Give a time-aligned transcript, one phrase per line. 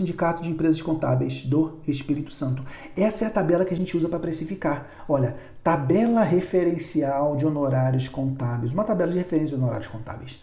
[0.00, 2.64] Sindicato de Empresas Contábeis do Espírito Santo.
[2.96, 4.88] Essa é a tabela que a gente usa para precificar.
[5.06, 10.42] Olha, tabela referencial de honorários contábeis, uma tabela de referência de honorários contábeis.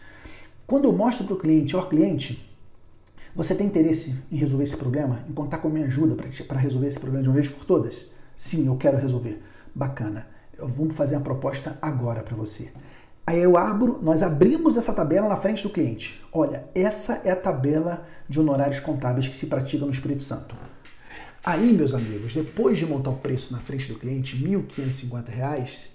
[0.67, 2.47] Quando eu mostro para o cliente, ó cliente,
[3.35, 5.23] você tem interesse em resolver esse problema?
[5.28, 6.16] Em contar com a minha ajuda
[6.48, 8.12] para resolver esse problema de uma vez por todas?
[8.36, 9.42] Sim, eu quero resolver.
[9.74, 10.28] Bacana.
[10.55, 12.71] Eu vou fazer a proposta agora para você.
[13.28, 16.23] Aí eu abro, nós abrimos essa tabela na frente do cliente.
[16.32, 20.55] Olha, essa é a tabela de honorários contábeis que se pratica no Espírito Santo.
[21.43, 25.89] Aí, meus amigos, depois de montar o preço na frente do cliente, R$ 1.550,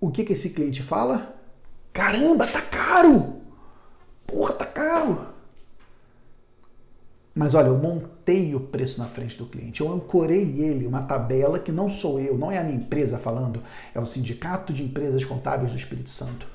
[0.00, 1.40] o que, que esse cliente fala?
[1.92, 3.42] Caramba, tá caro!
[4.26, 5.28] Porra, tá caro!
[7.40, 11.58] Mas olha, eu montei o preço na frente do cliente, eu ancorei ele, uma tabela
[11.58, 13.62] que não sou eu, não é a minha empresa falando,
[13.94, 16.46] é o Sindicato de Empresas Contábeis do Espírito Santo.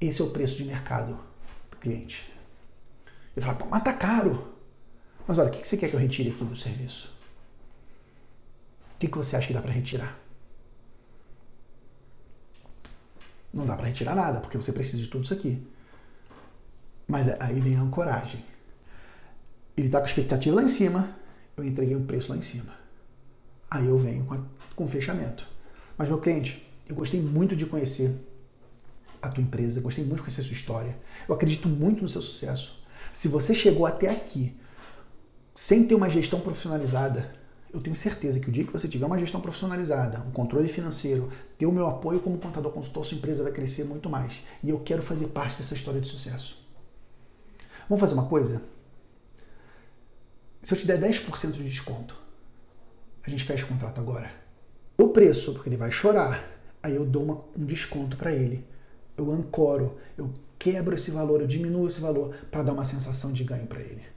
[0.00, 1.18] Esse é o preço de mercado
[1.70, 2.32] do cliente.
[3.36, 4.54] Ele fala, mas tá caro.
[5.26, 7.14] Mas olha, o que você quer que eu retire aqui do serviço?
[8.94, 10.18] O que você acha que dá para retirar?
[13.52, 15.62] Não dá para retirar nada, porque você precisa de tudo isso aqui.
[17.06, 18.42] Mas aí vem a ancoragem
[19.80, 21.16] ele está com a expectativa lá em cima,
[21.56, 22.72] eu entreguei um preço lá em cima.
[23.70, 24.38] Aí eu venho com, a,
[24.74, 25.46] com o fechamento.
[25.96, 28.14] Mas, meu cliente, eu gostei muito de conhecer
[29.20, 30.96] a tua empresa, gostei muito de conhecer a sua história.
[31.28, 32.84] Eu acredito muito no seu sucesso.
[33.12, 34.56] Se você chegou até aqui
[35.54, 37.34] sem ter uma gestão profissionalizada,
[37.72, 41.30] eu tenho certeza que o dia que você tiver uma gestão profissionalizada, um controle financeiro,
[41.58, 44.44] ter o meu apoio como contador consultor, sua empresa vai crescer muito mais.
[44.62, 46.66] E eu quero fazer parte dessa história de sucesso.
[47.88, 48.62] Vamos fazer uma coisa?
[50.68, 52.14] Se eu te der 10% de desconto,
[53.26, 54.30] a gente fecha o contrato agora.
[54.98, 56.46] O preço, porque ele vai chorar,
[56.82, 58.66] aí eu dou uma, um desconto para ele.
[59.16, 63.44] Eu ancoro, eu quebro esse valor, eu diminuo esse valor para dar uma sensação de
[63.44, 64.02] ganho para ele.